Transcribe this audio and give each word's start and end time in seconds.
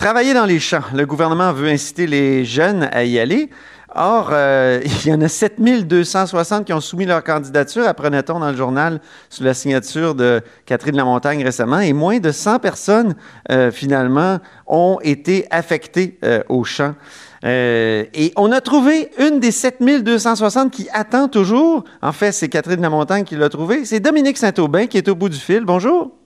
Travailler 0.00 0.32
dans 0.32 0.46
les 0.46 0.60
champs. 0.60 0.80
Le 0.94 1.04
gouvernement 1.04 1.52
veut 1.52 1.68
inciter 1.68 2.06
les 2.06 2.42
jeunes 2.42 2.88
à 2.90 3.04
y 3.04 3.18
aller. 3.18 3.50
Or, 3.94 4.30
euh, 4.32 4.80
il 5.04 5.10
y 5.10 5.12
en 5.12 5.20
a 5.20 5.28
7260 5.28 6.64
qui 6.64 6.72
ont 6.72 6.80
soumis 6.80 7.04
leur 7.04 7.22
candidature, 7.22 7.86
apprenait-on 7.86 8.40
dans 8.40 8.50
le 8.50 8.56
journal, 8.56 9.02
sous 9.28 9.44
la 9.44 9.52
signature 9.52 10.14
de 10.14 10.40
Catherine 10.64 10.96
Lamontagne 10.96 11.44
récemment, 11.44 11.80
et 11.80 11.92
moins 11.92 12.18
de 12.18 12.32
100 12.32 12.60
personnes, 12.60 13.14
euh, 13.50 13.70
finalement, 13.70 14.38
ont 14.66 15.00
été 15.02 15.46
affectées 15.50 16.18
euh, 16.24 16.42
au 16.48 16.64
champ. 16.64 16.94
Euh, 17.44 18.06
et 18.14 18.32
on 18.36 18.52
a 18.52 18.62
trouvé 18.62 19.10
une 19.18 19.38
des 19.38 19.50
7260 19.50 20.70
qui 20.70 20.88
attend 20.94 21.28
toujours. 21.28 21.84
En 22.00 22.12
fait, 22.12 22.32
c'est 22.32 22.48
Catherine 22.48 22.80
Lamontagne 22.80 23.24
qui 23.24 23.36
l'a 23.36 23.50
trouvée. 23.50 23.84
C'est 23.84 24.00
Dominique 24.00 24.38
Saint-Aubin 24.38 24.86
qui 24.86 24.96
est 24.96 25.08
au 25.10 25.14
bout 25.14 25.28
du 25.28 25.38
fil. 25.38 25.66
Bonjour. 25.66 26.19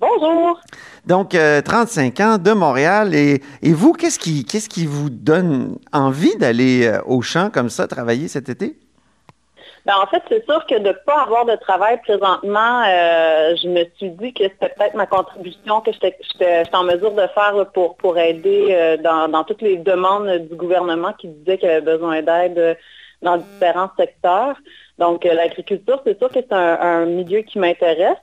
Bonjour. 0.00 0.60
Donc, 1.06 1.34
euh, 1.34 1.60
35 1.62 2.20
ans 2.20 2.38
de 2.38 2.52
Montréal. 2.52 3.14
Et, 3.14 3.40
et 3.62 3.72
vous, 3.72 3.92
qu'est-ce 3.92 4.18
qui, 4.18 4.44
qu'est-ce 4.44 4.68
qui 4.68 4.86
vous 4.86 5.10
donne 5.10 5.78
envie 5.92 6.36
d'aller 6.36 6.86
euh, 6.86 7.00
au 7.06 7.22
champ 7.22 7.50
comme 7.50 7.68
ça, 7.68 7.86
travailler 7.86 8.28
cet 8.28 8.48
été? 8.48 8.76
Ben, 9.86 9.94
en 10.02 10.06
fait, 10.06 10.22
c'est 10.30 10.44
sûr 10.46 10.64
que 10.66 10.78
de 10.78 10.88
ne 10.88 10.92
pas 10.92 11.24
avoir 11.24 11.44
de 11.44 11.56
travail 11.56 12.00
présentement, 12.00 12.82
euh, 12.88 13.54
je 13.62 13.68
me 13.68 13.84
suis 13.96 14.10
dit 14.10 14.32
que 14.32 14.44
c'était 14.44 14.70
peut-être 14.70 14.94
ma 14.94 15.06
contribution 15.06 15.82
que 15.82 15.90
j'étais 15.92 16.16
en 16.72 16.84
mesure 16.84 17.12
de 17.12 17.26
faire 17.34 17.66
pour, 17.74 17.96
pour 17.96 18.16
aider 18.16 18.68
euh, 18.70 18.96
dans, 18.96 19.28
dans 19.28 19.44
toutes 19.44 19.60
les 19.60 19.76
demandes 19.76 20.48
du 20.48 20.56
gouvernement 20.56 21.12
qui 21.12 21.28
disaient 21.28 21.58
qu'il 21.58 21.68
avait 21.68 21.82
besoin 21.82 22.22
d'aide 22.22 22.58
euh, 22.58 22.74
dans 23.20 23.36
différents 23.36 23.90
secteurs. 23.98 24.56
Donc, 24.98 25.26
euh, 25.26 25.34
l'agriculture, 25.34 26.00
c'est 26.06 26.16
sûr 26.18 26.28
que 26.28 26.34
c'est 26.34 26.52
un, 26.52 26.78
un 26.80 27.06
milieu 27.06 27.40
qui 27.40 27.58
m'intéresse. 27.58 28.16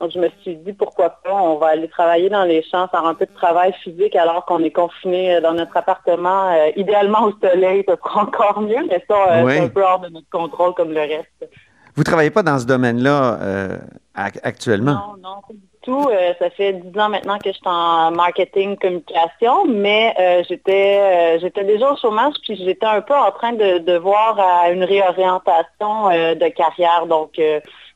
Donc, 0.00 0.10
je 0.10 0.18
me 0.18 0.28
suis 0.42 0.56
dit, 0.56 0.72
pourquoi 0.74 1.10
pas, 1.24 1.32
on 1.32 1.56
va 1.56 1.68
aller 1.68 1.88
travailler 1.88 2.28
dans 2.28 2.44
les 2.44 2.62
champs, 2.62 2.88
faire 2.88 3.06
un 3.06 3.14
peu 3.14 3.24
de 3.24 3.34
travail 3.34 3.72
physique 3.82 4.14
alors 4.16 4.44
qu'on 4.44 4.62
est 4.62 4.70
confiné 4.70 5.36
euh, 5.36 5.40
dans 5.40 5.54
notre 5.54 5.76
appartement, 5.76 6.50
euh, 6.52 6.70
idéalement 6.76 7.24
au 7.24 7.32
soleil, 7.40 7.84
ce 7.88 7.94
sera 7.96 8.22
encore 8.22 8.60
mieux, 8.60 8.84
mais 8.88 9.02
ça, 9.08 9.14
euh, 9.14 9.44
Oui. 9.44 9.52
c'est 9.54 9.60
un 9.60 9.68
peu 9.68 9.82
hors 9.82 10.00
de 10.00 10.08
notre 10.10 10.28
contrôle 10.30 10.74
comme 10.74 10.92
le 10.92 11.00
reste. 11.00 11.50
Vous 11.96 12.04
travaillez 12.04 12.30
pas 12.30 12.42
dans 12.42 12.58
ce 12.58 12.66
domaine-là 12.66 13.38
euh, 13.40 13.78
ac- 14.16 14.40
actuellement? 14.42 14.92
Non, 14.92 15.16
non, 15.22 15.36
pas 15.46 15.52
du 15.54 15.60
tout. 15.82 16.08
Euh, 16.08 16.32
ça 16.38 16.50
fait 16.50 16.74
dix 16.74 16.98
ans 16.98 17.08
maintenant 17.08 17.38
que 17.38 17.50
je 17.50 17.54
suis 17.54 17.62
en 17.66 18.10
marketing 18.10 18.76
communication, 18.76 19.66
mais 19.66 20.14
euh, 20.18 20.42
j'étais 20.48 21.38
j'étais 21.40 21.64
déjà 21.64 21.92
au 21.92 21.96
chômage, 21.96 22.34
puis 22.44 22.56
j'étais 22.56 22.86
un 22.86 23.00
peu 23.00 23.14
en 23.14 23.30
train 23.32 23.52
de, 23.52 23.78
de 23.78 23.96
voir 23.98 24.38
à 24.38 24.70
une 24.70 24.84
réorientation 24.84 26.08
de 26.10 26.48
carrière. 26.48 27.06
Donc, 27.06 27.40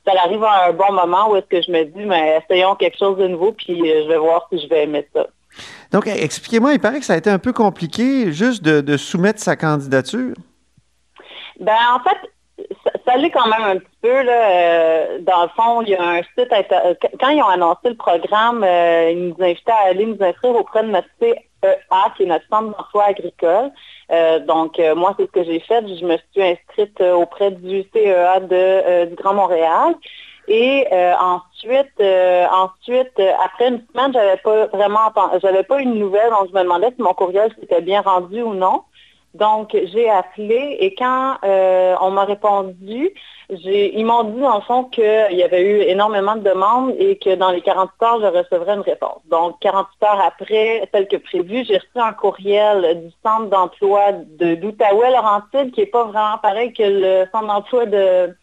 ça 0.07 0.13
arrive 0.25 0.43
à 0.45 0.69
un 0.69 0.73
bon 0.73 0.93
moment 0.93 1.31
où 1.31 1.37
est-ce 1.37 1.47
que 1.47 1.63
je 1.63 1.71
me 1.71 1.85
dis, 1.85 2.05
mais 2.05 2.43
essayons 2.45 2.75
quelque 2.75 2.99
chose 2.99 3.17
de 3.19 3.27
nouveau, 3.29 3.53
puis 3.53 3.79
je 3.79 4.09
vais 4.09 4.19
voir 4.19 4.47
si 4.51 4.61
je 4.61 4.69
vais 4.69 4.85
aimer 4.85 5.07
ça. 5.15 5.27
Donc, 5.93 6.09
expliquez-moi, 6.09 6.73
il 6.73 6.81
paraît 6.81 6.99
que 6.99 7.07
ça 7.07 7.13
a 7.13 7.17
été 7.17 7.31
un 7.31 7.39
peu 7.39 7.53
compliqué 7.53 8.33
juste 8.33 8.65
de, 8.65 8.81
de 8.81 8.97
soumettre 8.97 9.41
sa 9.41 9.55
candidature. 9.57 10.35
Ben 11.61 11.77
en 11.95 12.01
fait, 12.01 12.17
ça, 13.07 13.17
l'est 13.17 13.31
quand 13.31 13.47
même 13.47 13.63
un 13.63 13.77
petit 13.79 13.97
peu. 14.03 14.23
Là, 14.23 14.51
euh, 14.51 15.19
dans 15.21 15.43
le 15.43 15.49
fond, 15.57 15.83
il 15.83 15.91
y 15.91 15.95
a 15.95 16.03
un 16.03 16.23
site 16.23 16.53
inter- 16.53 16.81
euh, 16.85 16.95
quand 17.21 17.29
ils 17.31 17.43
ont 17.43 17.49
annoncé 17.49 17.89
le 17.89 17.97
programme, 17.97 18.65
euh, 18.65 19.11
ils 19.11 19.29
nous 19.29 19.37
invitaient 19.45 19.73
à 19.73 19.89
aller 19.91 20.07
nous 20.07 20.17
inscrire 20.21 20.55
auprès 20.57 20.83
de 20.83 20.89
notre 20.89 21.09
CEA, 21.21 21.37
qui 22.17 22.23
est 22.25 22.27
notre 22.27 22.47
centre 22.49 22.77
d'emploi 22.77 23.05
agricole. 23.05 23.71
Euh, 24.11 24.39
donc, 24.41 24.79
euh, 24.79 24.95
moi, 24.95 25.15
c'est 25.19 25.27
ce 25.27 25.33
que 25.33 25.45
j'ai 25.45 25.61
fait. 25.61 25.87
Je 25.87 26.05
me 26.05 26.17
suis 26.33 26.43
inscrite 26.43 27.01
auprès 27.01 27.51
du 27.51 27.85
CEA 27.93 28.41
de, 28.41 29.05
du 29.07 29.15
Grand 29.15 29.35
Montréal. 29.35 29.95
Et 30.47 30.87
ensuite, 31.19 31.99
ensuite, 32.53 33.19
après 33.43 33.69
une 33.69 33.83
semaine, 33.91 34.13
j'avais 34.13 34.37
pas 34.37 34.67
vraiment 34.67 35.11
j'avais 35.41 35.63
pas 35.63 35.81
une 35.81 35.95
nouvelle, 35.95 36.29
donc 36.29 36.49
je 36.51 36.55
me 36.55 36.63
demandais 36.65 36.93
si 36.95 37.01
mon 37.01 37.15
courriel 37.15 37.51
s'était 37.59 37.81
bien 37.81 38.03
rendu 38.03 38.43
ou 38.43 38.53
non. 38.53 38.83
Donc, 39.35 39.77
j'ai 39.93 40.09
appelé 40.09 40.77
et 40.79 40.95
quand 40.95 41.39
euh, 41.45 41.97
on 42.01 42.13
m'a 42.13 42.25
répondu, 42.25 43.11
ils 43.51 44.05
m'ont 44.07 44.25
dit 44.25 44.41
le 44.41 44.61
fond 44.63 44.85
qu'il 44.85 45.05
y 45.37 45.43
avait 45.43 45.63
eu 45.63 45.81
énormément 45.83 46.37
de 46.37 46.43
demandes 46.43 46.95
et 46.99 47.19
que 47.19 47.35
dans 47.35 47.51
les 47.51 47.61
48 47.61 48.03
heures, 48.03 48.21
je 48.21 48.27
recevrais 48.27 48.75
une 48.75 48.81
réponse. 48.81 49.21
Donc, 49.29 49.57
48 49.61 50.07
heures 50.07 50.21
après, 50.25 50.89
tel 50.93 51.09
que 51.09 51.17
prévu, 51.17 51.65
j'ai 51.65 51.79
reçu 51.79 51.89
un 51.97 52.13
courriel 52.13 53.03
du 53.03 53.13
centre 53.25 53.51
d'emploi 53.51 54.13
de, 54.13 54.55
d'Outaouais-Laurentide, 54.55 55.73
qui 55.73 55.81
n'est 55.81 55.87
pas 55.87 56.05
vraiment 56.05 56.39
pareil 56.41 56.73
que 56.73 56.85
le 56.85 57.27
centre 57.33 57.49
d'emploi 57.49 57.87
de, 57.87 58.35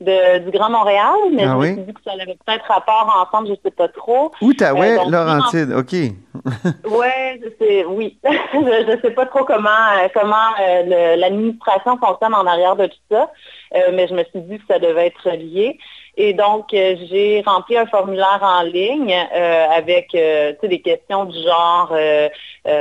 de- 0.00 0.38
du 0.38 0.50
Grand 0.50 0.70
Montréal, 0.70 1.14
mais 1.32 1.44
Ah 1.44 1.52
je 1.52 1.56
oui? 1.58 1.68
me 1.70 1.74
suis 1.74 1.82
dit 1.84 1.94
que 1.94 2.00
ça 2.04 2.12
avait 2.12 2.36
peut-être 2.46 2.64
rapport 2.66 3.26
ensemble, 3.26 3.48
je 3.48 3.52
ne 3.52 3.58
sais 3.64 3.70
pas 3.70 3.88
trop. 3.88 4.30
Outaouais, 4.40 4.98
Euh, 4.98 5.10
Laurentide, 5.10 5.72
OK. 5.72 5.92
Ouais, 6.90 7.40
c'est 7.58 7.84
oui. 7.84 8.18
je 8.52 8.92
ne 8.96 9.00
sais 9.00 9.10
pas 9.10 9.26
trop 9.26 9.44
comment 9.44 9.68
euh, 9.68 10.08
comment 10.14 10.50
euh, 10.60 11.16
l'administration 11.16 11.98
fonctionne 11.98 12.34
en 12.34 12.46
arrière 12.46 12.76
de 12.76 12.86
tout 12.86 12.98
ça, 13.10 13.30
euh, 13.74 13.90
mais 13.92 14.08
je 14.08 14.14
me 14.14 14.24
suis 14.24 14.40
dit 14.40 14.58
que 14.58 14.64
ça 14.68 14.78
devait 14.78 15.06
être 15.08 15.28
lié. 15.30 15.78
Et 16.16 16.34
donc, 16.34 16.66
j'ai 16.72 17.42
rempli 17.46 17.78
un 17.78 17.86
formulaire 17.86 18.40
en 18.42 18.62
ligne 18.62 19.14
avec 19.72 20.10
des 20.12 20.82
questions 20.82 21.24
du 21.24 21.38
genre 21.40 21.94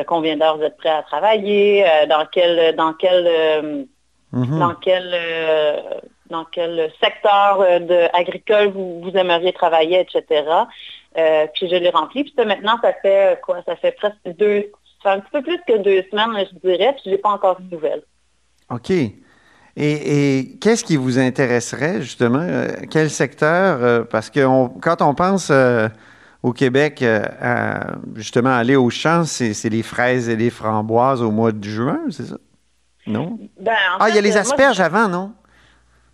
combien 0.07 0.36
d'heures 0.36 0.57
vous 0.57 0.63
êtes 0.63 0.75
prêt 0.78 0.90
à 0.90 1.03
travailler, 1.03 1.86
dans 2.09 2.25
quel 2.31 2.75
dans 2.75 2.91
quel 2.94 3.88
dans 4.34 4.74
quel 4.81 5.12
euh, 5.13 5.78
dans 6.29 6.45
quel 6.45 6.91
secteur 7.01 7.62
euh, 7.62 7.79
de 7.79 8.16
agricole 8.16 8.67
vous, 8.73 9.01
vous 9.01 9.12
aimeriez 9.12 9.53
travailler, 9.53 10.00
etc. 10.01 10.44
Euh, 11.17 11.47
puis 11.53 11.69
je 11.69 11.75
l'ai 11.75 11.90
rempli. 11.90 12.23
Puis 12.23 12.34
ça, 12.38 12.45
maintenant, 12.45 12.78
ça 12.81 12.94
fait 13.01 13.34
euh, 13.34 13.35
quoi? 13.44 13.62
Ça 13.66 13.75
fait 13.75 13.91
presque 13.94 14.16
deux, 14.38 14.72
ça 15.03 15.12
fait 15.12 15.18
un 15.18 15.19
petit 15.22 15.31
peu 15.31 15.41
plus 15.41 15.59
que 15.68 15.78
deux 15.78 16.03
semaines, 16.12 16.45
je 16.51 16.69
dirais, 16.69 16.94
puis 16.94 17.03
je 17.06 17.09
n'ai 17.12 17.18
pas 17.18 17.29
encore 17.29 17.59
de 17.59 17.73
nouvelles. 17.75 18.03
OK. 18.69 18.91
Et, 18.91 19.13
et 19.78 20.57
qu'est-ce 20.59 20.84
qui 20.84 20.97
vous 20.97 21.18
intéresserait, 21.19 22.01
justement? 22.01 22.45
quel 22.91 23.09
secteur? 23.09 24.07
parce 24.09 24.29
que 24.29 24.45
on- 24.45 24.69
quand 24.69 25.01
on 25.01 25.13
pense 25.16 25.50
euh, 25.51 25.88
au 26.44 26.51
Québec 26.53 27.01
euh, 27.01 27.23
à, 27.41 27.95
justement, 28.16 28.50
aller 28.50 28.75
au 28.75 28.89
champ, 28.89 29.23
c'est 29.25 29.69
les 29.69 29.84
fraises 29.84 30.28
et 30.29 30.35
les 30.35 30.50
framboises 30.50 31.22
au 31.22 31.31
mois 31.31 31.51
de 31.51 31.63
juin, 31.63 32.01
c'est 32.09 32.25
ça? 32.25 32.38
Non? 33.07 33.39
Ben, 33.59 33.72
en 33.72 33.97
Ah, 34.00 34.09
il 34.09 34.16
y 34.16 34.18
a 34.18 34.22
les 34.22 34.31
moi, 34.31 34.39
asperges 34.41 34.79
avant, 34.81 35.07
non? 35.07 35.31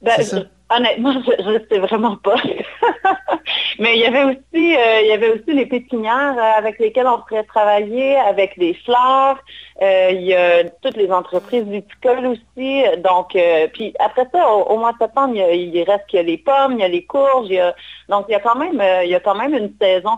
Ben, 0.06 0.14
je- 0.20 0.76
honnêtement, 0.76 1.14
je 1.14 1.50
ne 1.50 1.60
sais 1.70 1.80
vraiment 1.80 2.16
pas. 2.18 2.36
Mais 3.80 3.96
il 3.98 4.02
y 4.02 4.06
avait 4.06 4.24
aussi, 4.24 4.76
euh, 4.78 5.02
il 5.02 5.08
y 5.08 5.12
avait 5.12 5.30
aussi 5.30 5.54
les 5.54 5.66
pépinières 5.66 6.36
euh, 6.38 6.58
avec 6.60 6.80
lesquelles 6.80 7.08
on 7.08 7.22
pourrait 7.22 7.44
travailler, 7.44 8.16
avec 8.18 8.58
des 8.58 8.74
fleurs. 8.86 9.38
Euh, 9.82 10.10
il 10.12 10.22
y 10.22 10.34
a 10.34 10.64
toutes 10.82 10.98
les 10.98 11.12
entreprises 11.12 11.64
viticoles 11.66 12.26
aussi. 12.28 12.84
Donc, 13.00 13.36
euh, 13.36 13.68
puis 13.74 13.94
après 14.00 14.28
ça, 14.34 14.48
au, 14.54 14.64
au 14.64 14.78
mois 14.78 14.94
de 14.94 14.98
septembre, 15.00 15.34
il, 15.36 15.40
y 15.40 15.44
a- 15.44 15.52
il 15.54 15.84
reste 15.84 16.06
qu'il 16.08 16.18
y 16.18 16.20
a 16.20 16.24
les 16.24 16.38
pommes, 16.38 16.74
il 16.74 16.80
y 16.80 16.84
a 16.84 16.88
les 16.88 17.06
courges. 17.06 17.48
il 17.50 17.56
y 17.56 17.60
a- 17.60 17.76
donc, 18.10 18.26
il 18.30 18.32
y 18.32 18.36
a 18.36 18.40
quand 18.40 18.56
même, 18.56 18.82
il 19.04 19.10
y 19.10 19.16
a 19.16 19.20
quand 19.20 19.36
même 19.36 19.54
une 19.54 19.74
saison, 19.82 20.12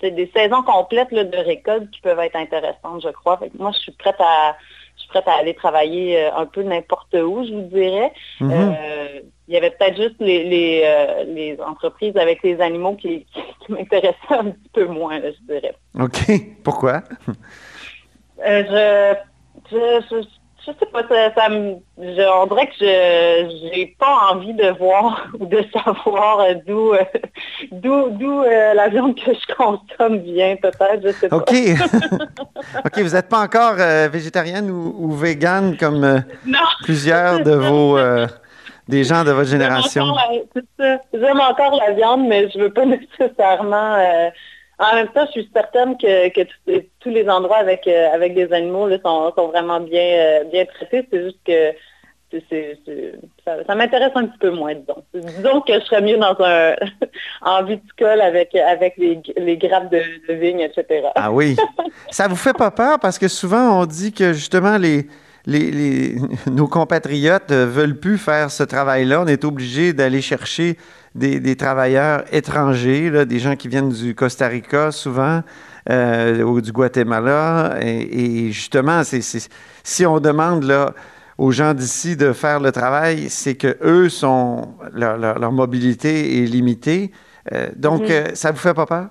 c'est 0.00 0.10
des 0.10 0.30
saisons 0.34 0.62
complètes 0.62 1.12
là, 1.12 1.24
de 1.24 1.36
récolte 1.38 1.90
qui 1.90 2.00
peuvent 2.00 2.18
être 2.20 2.36
intéressantes, 2.36 3.02
je 3.02 3.10
crois. 3.10 3.38
Moi, 3.58 3.70
je 3.72 3.78
suis 3.78 3.92
prête 3.92 4.20
à, 4.20 4.56
prête 5.14 5.28
à 5.28 5.38
aller 5.38 5.54
travailler 5.54 6.18
euh, 6.18 6.34
un 6.36 6.46
peu 6.46 6.62
n'importe 6.62 7.14
où, 7.14 7.44
je 7.44 7.52
vous 7.52 7.68
dirais. 7.68 8.12
Mhm. 8.40 8.50
Euh, 8.52 9.20
il 9.46 9.54
y 9.54 9.56
avait 9.56 9.70
peut-être 9.70 9.96
juste 9.96 10.16
les, 10.20 10.44
les, 10.44 10.82
euh, 10.84 11.24
les 11.24 11.58
entreprises 11.60 12.16
avec 12.16 12.42
les 12.42 12.60
animaux 12.60 12.96
qui, 12.96 13.26
qui 13.66 13.72
m'intéressaient 13.72 14.16
un 14.30 14.50
petit 14.50 14.70
peu 14.72 14.86
moins, 14.86 15.18
là, 15.20 15.28
je 15.30 15.54
dirais. 15.54 15.74
OK. 16.00 16.40
Pourquoi? 16.64 17.02
Euh, 18.44 19.14
je, 19.70 19.76
je, 19.76 20.04
je, 20.10 20.26
je 20.66 20.72
sais 20.78 20.86
pas, 20.92 21.02
ça, 21.08 21.34
ça 21.34 21.48
me, 21.48 21.74
je- 21.98 22.40
on 22.42 22.46
dirait 22.46 22.66
que 22.66 22.72
je 22.78 23.70
j'ai 23.74 23.96
pas 23.98 24.30
envie 24.32 24.54
de 24.54 24.70
voir 24.78 25.26
ou 25.38 25.46
de 25.46 25.64
savoir 25.72 26.40
euh, 26.40 26.54
d'où 26.66 26.92
euh, 26.94 26.98
d'où 27.72 28.10
d'où 28.10 28.42
euh, 28.42 28.74
la 28.74 28.88
viande 28.88 29.14
que 29.16 29.32
je 29.32 29.54
consomme 29.54 30.18
vient, 30.18 30.56
peut-être, 30.56 31.00
je 31.02 31.12
sais 31.12 31.28
pas. 31.28 31.36
OK. 31.36 31.52
OK, 32.84 32.98
vous 32.98 33.14
n'êtes 33.14 33.28
pas 33.28 33.40
encore 33.40 33.76
euh, 33.78 34.08
végétarienne 34.10 34.70
ou, 34.70 34.94
ou 34.98 35.12
végane 35.12 35.76
comme 35.76 36.22
plusieurs 36.82 37.40
de 37.42 37.52
vos 37.54 37.98
des 38.86 39.02
gens 39.04 39.24
de 39.24 39.30
votre 39.32 39.48
génération. 39.48 40.04
J'aime 40.04 40.12
encore 40.12 40.76
la- 40.78 41.38
ça. 41.38 41.50
Encore 41.50 41.80
la 41.86 41.92
viande, 41.94 42.26
mais 42.28 42.50
je 42.50 42.58
veux 42.58 42.72
pas 42.72 42.84
nécessairement 42.84 43.96
En 44.78 44.94
même 44.94 45.08
temps, 45.08 45.24
je 45.26 45.32
suis 45.32 45.50
certaine 45.54 45.96
que, 45.96 46.28
que 46.30 46.48
tous- 47.00 47.10
les 47.10 47.28
endroits 47.28 47.58
avec, 47.58 47.86
euh, 47.86 48.08
avec 48.12 48.34
des 48.34 48.52
animaux 48.52 48.88
là, 48.88 48.96
sont, 49.04 49.32
sont 49.36 49.48
vraiment 49.48 49.78
bien, 49.80 50.00
euh, 50.02 50.44
bien 50.44 50.64
traités. 50.64 51.06
C'est 51.12 51.22
juste 51.22 51.38
que 51.46 51.72
c'est- 52.30 52.42
c'est- 52.50 52.78
c'est- 52.84 53.12
ça, 53.44 53.56
ça 53.66 53.74
m'intéresse 53.76 54.10
un 54.16 54.26
petit 54.26 54.38
peu 54.38 54.50
moins, 54.50 54.74
disons. 54.74 55.04
Disons 55.14 55.60
que 55.60 55.74
je 55.74 55.80
serais 55.84 56.00
mieux 56.00 56.16
dans 56.16 56.34
un 56.40 56.74
en 57.42 57.62
viticole 57.62 58.20
avec, 58.20 58.54
avec 58.56 58.94
les, 58.96 59.20
les 59.36 59.56
grappes 59.56 59.90
de, 59.92 60.02
de 60.28 60.34
vigne, 60.34 60.60
etc. 60.60 61.08
Ah 61.14 61.30
oui. 61.30 61.56
Ça 62.10 62.26
vous 62.26 62.34
fait 62.36 62.54
pas 62.56 62.70
peur? 62.72 62.98
Parce 62.98 63.18
que 63.18 63.28
souvent 63.28 63.80
on 63.80 63.86
dit 63.86 64.12
que 64.12 64.32
justement 64.32 64.76
les, 64.78 65.06
les, 65.46 65.70
les- 65.70 66.16
nos 66.50 66.66
compatriotes 66.68 67.50
ne 67.50 67.64
veulent 67.64 67.98
plus 67.98 68.18
faire 68.18 68.50
ce 68.50 68.62
travail-là. 68.62 69.22
On 69.22 69.26
est 69.26 69.44
obligé 69.44 69.92
d'aller 69.92 70.20
chercher 70.22 70.78
des, 71.14 71.38
des 71.40 71.56
travailleurs 71.56 72.24
étrangers, 72.32 73.10
là, 73.10 73.24
des 73.24 73.38
gens 73.38 73.54
qui 73.56 73.68
viennent 73.68 73.90
du 73.90 74.14
Costa 74.14 74.48
Rica 74.48 74.90
souvent. 74.90 75.42
euh, 75.90 76.42
ou 76.42 76.60
du 76.62 76.72
Guatemala. 76.72 77.76
Et, 77.82 78.46
et 78.46 78.52
justement, 78.52 79.02
si 79.82 80.06
on 80.06 80.18
demande 80.18 80.64
là, 80.64 80.94
aux 81.36 81.50
gens 81.50 81.74
d'ici 81.74 82.16
de 82.16 82.32
faire 82.32 82.58
le 82.60 82.72
travail, 82.72 83.28
c'est 83.28 83.54
que 83.56 83.76
eux 83.82 84.08
sont 84.08 84.76
leur, 84.92 85.18
leur- 85.18 85.38
leur 85.38 85.52
mobilité 85.52 86.42
est 86.42 86.46
limitée. 86.46 87.10
Euh, 87.52 87.68
donc, 87.76 88.08
euh, 88.08 88.28
ça 88.34 88.50
vous 88.50 88.56
fait 88.58 88.72
pas 88.72 88.86
peur? 88.86 89.08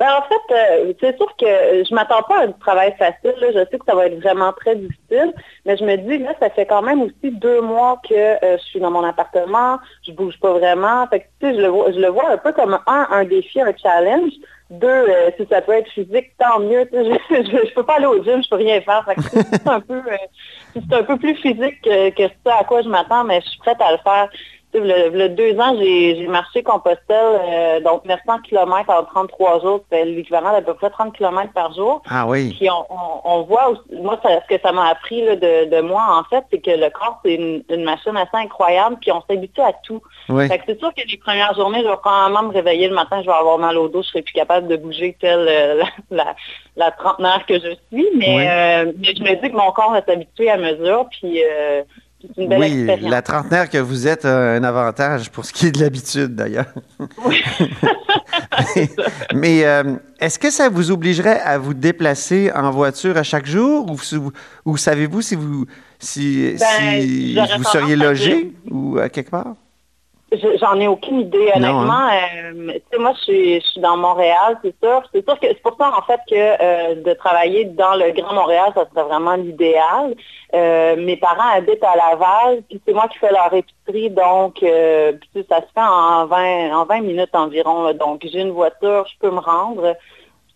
Ben, 0.00 0.06
en 0.18 0.22
fait, 0.22 0.54
euh, 0.54 0.94
c'est 0.98 1.14
sûr 1.18 1.26
que 1.36 1.84
je 1.84 1.94
m'attends 1.94 2.22
pas 2.22 2.44
à 2.44 2.46
du 2.46 2.58
travail 2.58 2.94
facile. 2.98 3.34
là. 3.38 3.48
Je 3.52 3.70
sais 3.70 3.78
que 3.78 3.84
ça 3.86 3.94
va 3.94 4.06
être 4.06 4.18
vraiment 4.18 4.50
très 4.54 4.74
difficile, 4.74 5.34
mais 5.66 5.76
je 5.76 5.84
me 5.84 5.94
dis, 5.96 6.16
là, 6.16 6.32
ça 6.40 6.48
fait 6.48 6.64
quand 6.64 6.80
même 6.80 7.02
aussi 7.02 7.30
deux 7.30 7.60
mois 7.60 8.00
que 8.08 8.14
euh, 8.14 8.56
je 8.56 8.62
suis 8.62 8.80
dans 8.80 8.90
mon 8.90 9.04
appartement, 9.04 9.78
je 10.06 10.12
bouge 10.12 10.40
pas 10.40 10.54
vraiment. 10.54 11.06
Fait 11.08 11.28
je 11.42 11.48
le 11.48 11.68
vois, 11.68 11.92
je 11.92 11.98
le 12.00 12.08
vois 12.08 12.30
un 12.30 12.38
peu 12.38 12.50
comme 12.52 12.78
un, 12.86 13.08
un 13.10 13.24
défi, 13.24 13.60
un 13.60 13.74
challenge. 13.76 14.32
Deux, 14.70 14.88
euh, 14.88 15.30
si 15.36 15.46
ça 15.50 15.60
peut 15.60 15.72
être 15.72 15.90
physique, 15.90 16.30
tant 16.38 16.60
mieux. 16.60 16.88
Je, 16.90 17.18
je, 17.30 17.68
je 17.68 17.74
peux 17.74 17.82
pas 17.84 17.96
aller 17.96 18.06
au 18.06 18.24
gym, 18.24 18.42
je 18.42 18.48
peux 18.48 18.56
rien 18.56 18.80
faire. 18.80 19.04
Fait 19.04 19.20
c'est 19.20 19.68
un 19.68 19.80
peu, 19.80 20.00
c'est 20.72 20.94
un 20.94 21.02
peu 21.02 21.18
plus 21.18 21.34
physique 21.34 21.82
que, 21.82 22.08
que 22.08 22.32
ça 22.46 22.56
à 22.60 22.64
quoi 22.64 22.80
je 22.80 22.88
m'attends, 22.88 23.24
mais 23.24 23.42
je 23.42 23.48
suis 23.50 23.58
prête 23.58 23.80
à 23.82 23.92
le 23.92 23.98
faire. 23.98 24.30
Sais, 24.72 24.78
Le, 24.78 25.08
le 25.10 25.28
deux 25.30 25.58
ans, 25.58 25.74
j'ai 25.78 26.26
marché 26.28 26.62
Compostelle, 26.62 27.40
euh, 27.48 27.80
donc 27.80 28.04
900 28.04 28.38
km 28.48 28.88
en 28.90 29.04
33 29.04 29.60
jours, 29.60 29.80
c'est 29.90 30.04
l'équivalent 30.04 30.52
d'à 30.52 30.62
peu 30.62 30.74
près 30.74 30.90
30 30.90 31.12
km 31.16 31.52
par 31.52 31.74
jour. 31.74 32.02
Ah 32.08 32.26
oui. 32.28 32.54
Puis 32.56 32.70
on, 32.70 32.84
on- 32.88 33.20
on 33.24 33.42
voit, 33.42 33.70
aussi- 33.70 34.00
moi, 34.00 34.18
ça- 34.22 34.40
ce 34.48 34.54
que 34.54 34.60
ça 34.62 34.70
m'a 34.72 34.88
appris 34.88 35.24
là, 35.24 35.34
de, 35.34 35.64
de 35.74 35.80
moi, 35.80 36.02
en 36.18 36.22
fait, 36.24 36.44
c'est 36.52 36.60
que 36.60 36.70
le 36.70 36.88
corps, 36.90 37.18
c'est 37.24 37.34
une, 37.34 37.64
une 37.68 37.82
machine 37.82 38.16
assez 38.16 38.36
incroyable, 38.44 38.96
puis 39.00 39.10
on 39.10 39.22
s'habitue 39.28 39.60
à 39.60 39.72
tout. 39.82 40.00
Oui. 40.28 40.46
Fait 40.48 40.58
que 40.58 40.64
c'est 40.68 40.78
sûr 40.78 40.94
que 40.94 41.02
les 41.04 41.16
premières 41.16 41.54
journées, 41.54 41.82
je 41.82 41.88
vais 41.88 41.96
probablement 41.96 42.44
me 42.44 42.52
réveiller 42.52 42.88
le 42.88 42.94
matin, 42.94 43.20
je 43.22 43.26
vais 43.26 43.32
avoir 43.36 43.58
mal 43.58 43.76
au 43.76 43.88
dos, 43.88 44.02
je 44.02 44.08
serai 44.08 44.22
plus 44.22 44.34
capable 44.34 44.68
de 44.68 44.76
bouger 44.76 45.16
telle 45.20 45.46
euh, 45.48 45.82
la, 46.12 46.24
la, 46.24 46.34
la 46.76 46.90
trentenaire 46.92 47.44
que 47.46 47.54
je 47.54 47.70
suis, 47.90 48.06
mais, 48.14 48.36
Oui. 48.36 48.44
euh, 48.48 48.92
mais 48.98 49.14
je 49.16 49.22
me 49.22 49.34
dis 49.42 49.50
que 49.50 49.56
mon 49.56 49.72
corps 49.72 49.90
va 49.90 50.02
s'habituer 50.04 50.48
à 50.48 50.56
mesure, 50.56 51.06
puis 51.10 51.42
une 52.36 52.48
belle 52.48 52.58
Oui, 52.60 52.66
expérience. 52.80 53.10
la 53.10 53.22
trentenaire 53.22 53.70
que 53.70 53.78
vous 53.78 54.06
êtes 54.06 54.24
a 54.24 54.52
un 54.52 54.64
avantage 54.64 55.30
pour 55.30 55.44
ce 55.44 55.52
qui 55.52 55.66
est 55.66 55.72
de 55.72 55.80
l'habitude, 55.80 56.34
d'ailleurs. 56.34 56.72
Oui. 57.24 57.42
Mais 59.34 59.64
euh, 59.64 59.94
est-ce 60.18 60.38
que 60.38 60.50
ça 60.50 60.68
vous 60.68 60.90
obligerait 60.90 61.40
à 61.40 61.58
vous 61.58 61.74
déplacer 61.74 62.50
en 62.54 62.70
voiture 62.70 63.16
à 63.16 63.22
chaque 63.22 63.46
jour? 63.46 63.90
Ou, 64.64 64.76
savez-vous 64.76 65.22
si 65.22 65.34
vous 65.34 65.66
si, 65.98 66.54
Ben, 66.58 67.00
si 67.02 67.36
vous 67.56 67.64
seriez 67.64 67.96
logé 67.96 68.52
ou 68.70 68.98
à 68.98 69.08
quelque 69.08 69.30
part? 69.30 69.54
Je- 70.32 70.56
J'en 70.58 70.78
ai 70.78 70.86
aucune 70.86 71.20
idée, 71.22 71.50
honnêtement. 71.56 72.08
Euh, 72.08 72.72
tu 72.74 72.82
sais, 72.92 72.98
moi, 72.98 73.12
je 73.16 73.20
suis, 73.22 73.60
je 73.60 73.66
suis 73.66 73.80
dans 73.80 73.96
Montréal, 73.96 74.58
c'est 74.62 74.74
sûr. 74.82 75.02
C'est 75.12 75.24
sûr 75.24 75.38
que 75.40 75.46
c'est 75.48 75.62
pour 75.62 75.76
ça, 75.76 75.90
en 75.96 76.02
fait, 76.02 76.20
que 76.30 76.34
euh, 76.34 76.94
de 77.02 77.12
travailler 77.14 77.64
dans 77.64 77.94
le 77.96 78.12
Grand 78.12 78.32
Montréal, 78.34 78.70
ça 78.74 78.84
serait 78.90 79.04
vraiment 79.08 79.34
l'idéal. 79.34 80.14
Euh, 80.54 80.96
mes 80.96 81.16
parents 81.16 81.48
habitent 81.54 81.82
à 81.82 81.96
Laval, 81.96 82.62
puis 82.68 82.80
c'est 82.86 82.92
moi 82.92 83.08
qui 83.08 83.18
fais 83.18 83.32
leur 83.32 83.52
épicerie, 83.52 84.10
donc 84.10 84.62
euh, 84.62 85.12
puis, 85.32 85.44
ça 85.48 85.56
se 85.58 85.66
fait 85.74 85.80
en 85.80 86.26
20, 86.26 86.76
en 86.76 86.84
20 86.84 87.00
minutes 87.00 87.34
environ. 87.34 87.82
là. 87.84 87.92
donc, 87.94 88.20
j'ai 88.22 88.40
une 88.40 88.50
voiture, 88.52 89.06
je 89.12 89.18
peux 89.20 89.30
me 89.30 89.40
rendre. 89.40 89.96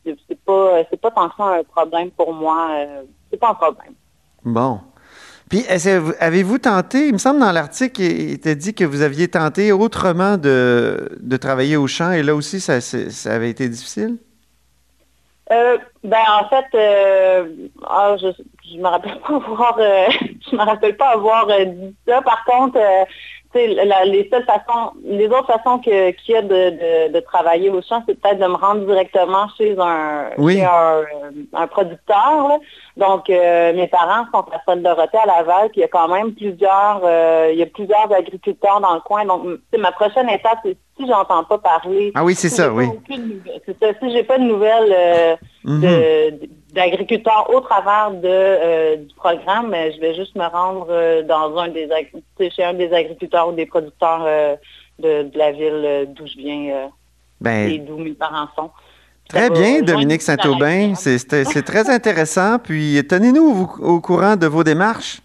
C'est 0.04 0.38
pas, 0.44 0.82
c'est 0.90 1.00
pas 1.00 1.10
tant 1.10 1.28
que 1.30 1.36
ça 1.36 1.44
un 1.44 1.62
problème 1.64 2.10
pour 2.10 2.32
moi. 2.32 2.68
euh, 2.72 3.02
c'est 3.30 3.38
pas 3.40 3.48
un 3.50 3.54
problème. 3.54 3.94
Bon. 4.44 4.78
Avez-vous 6.20 6.58
tenté, 6.58 7.08
il 7.08 7.12
me 7.12 7.18
semble 7.18 7.40
dans 7.40 7.52
l'article, 7.52 8.02
il 8.02 8.32
était 8.32 8.56
dit 8.56 8.74
que 8.74 8.84
vous 8.84 9.02
aviez 9.02 9.28
tenté 9.28 9.72
autrement 9.72 10.36
de, 10.36 11.36
travailler 11.40 11.76
au 11.76 11.86
champ 11.86 12.12
et 12.12 12.22
là 12.22 12.34
aussi, 12.34 12.60
ça, 12.60 12.78
avait 13.30 13.50
été 13.50 13.68
difficile? 13.68 14.18
Euh, 15.52 15.76
ben 16.02 16.24
en 16.40 16.48
fait, 16.48 16.64
euh, 16.74 17.46
ah, 17.86 18.16
je 18.18 18.28
je 18.72 18.78
me 18.78 18.88
rappelle 18.88 19.20
pas 19.20 19.34
avoir 19.36 19.78
euh, 19.78 20.06
me 20.52 20.64
rappelle 20.64 20.96
pas 20.96 21.10
avoir 21.10 21.46
dit 21.46 21.94
ça. 22.08 22.22
Par 22.22 22.44
contre, 22.46 22.78
la- 23.54 24.04
les 24.04 24.28
seules 24.30 24.44
façons, 24.44 24.92
les 25.04 25.26
autres 25.26 25.46
façons 25.46 25.78
que- 25.78 26.10
qu'il 26.12 26.34
y 26.34 26.36
a 26.38 26.42
de, 26.42 26.48
de, 27.08 27.12
de 27.12 27.20
travailler 27.20 27.70
au 27.70 27.80
champ, 27.82 28.02
c'est 28.06 28.20
peut-être 28.20 28.38
de 28.38 28.46
me 28.46 28.54
rendre 28.56 28.84
directement 28.86 29.46
chez 29.56 29.76
un, 29.78 30.30
Oui. 30.38 30.54
chez 30.54 30.64
un, 30.64 31.02
un 31.54 31.66
producteur. 31.66 32.48
là. 32.48 32.58
Donc, 32.96 33.28
euh, 33.30 33.72
mes 33.74 33.88
parents 33.88 34.24
sont 34.32 34.44
à 34.52 34.58
Folle-Dorothée 34.64 35.18
à 35.18 35.26
Laval, 35.26 35.68
puis 35.70 35.78
il 35.78 35.80
y 35.80 35.84
a 35.84 35.88
quand 35.88 36.08
même 36.08 36.32
plusieurs, 36.32 37.00
euh, 37.04 37.50
il 37.52 37.58
y 37.58 37.62
a 37.62 37.66
plusieurs 37.66 38.12
agriculteurs 38.12 38.80
dans 38.80 38.94
le 38.94 39.00
coin. 39.00 39.24
Donc, 39.24 39.42
sais, 39.72 39.78
ma 39.78 39.92
prochaine 39.92 40.28
étape, 40.28 40.58
c'est 40.64 40.76
si 40.96 41.08
j'entends 41.08 41.42
pas 41.42 41.58
parler. 41.58 42.12
Ah 42.14 42.22
oui, 42.22 42.34
c'est 42.36 42.48
si 42.48 42.54
ça, 42.54 42.72
oui. 42.72 42.84
aucune 42.86 43.40
C'est 43.66 43.76
ça. 43.82 43.88
Si 44.00 44.12
j'ai 44.12 44.22
pas 44.22 44.38
de 44.38 44.44
nouvelles 44.44 44.94
euh, 44.96 45.36
Mhm. 45.64 45.80
de- 45.80 46.48
d'agriculteurs 46.74 47.48
au 47.54 47.60
travers 47.60 48.10
de, 48.10 48.28
euh, 48.28 48.96
du 48.96 49.14
programme, 49.14 49.72
je 49.72 50.00
vais 50.00 50.14
juste 50.14 50.34
me 50.34 50.44
rendre 50.44 50.88
euh, 50.90 51.22
dans 51.22 51.56
un 51.56 51.68
des 51.68 51.88
chez 52.38 52.64
un 52.64 52.74
des 52.74 52.92
agriculteurs 52.92 53.48
ou 53.48 53.52
des 53.52 53.66
producteurs 53.66 54.24
euh, 54.26 54.56
de, 54.98 55.22
de 55.22 55.38
la 55.38 55.52
ville 55.52 56.08
d'où 56.14 56.26
je 56.26 56.36
viens 56.36 56.90
Ben, 57.40 57.70
et 57.70 57.78
d'où 57.78 57.96
mes 57.98 58.12
parents 58.12 58.48
sont. 58.56 58.70
Très 59.28 59.48
bien, 59.48 59.80
Dominique 59.82 60.20
Saint-Aubin. 60.20 60.94
C'est 60.94 61.62
très 61.64 61.88
intéressant. 61.88 62.58
Puis, 62.58 63.00
tenez-nous 63.08 63.68
au, 63.80 63.94
au 63.94 64.00
courant 64.00 64.36
de 64.36 64.46
vos 64.46 64.64
démarches. 64.64 65.20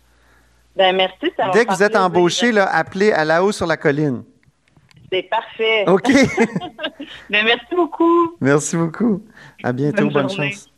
Ben 0.75 0.96
merci. 0.96 1.34
Ça 1.36 1.50
Dès 1.50 1.66
que 1.66 1.74
vous 1.74 1.84
êtes 1.84 1.92
plaisir. 1.92 2.06
embauché, 2.06 2.51
là, 2.54 2.66
appelez 2.72 3.12
à 3.12 3.25
la 3.25 3.44
haut 3.44 3.51
sur 3.51 3.68
la 3.68 3.75
colline. 3.75 4.24
C'est 5.12 5.24
parfait. 5.24 5.86
OK. 5.88 6.10
Ben, 7.30 7.44
merci 7.44 7.75
beaucoup. 7.75 8.36
Merci 8.40 8.78
beaucoup. 8.78 9.22
À 9.63 9.72
bientôt. 9.74 10.10
Bonne 10.10 10.30
chance. 10.30 10.69